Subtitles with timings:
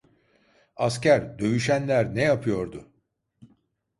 [0.75, 2.91] Asker, dövüşenler ne yapıyordu?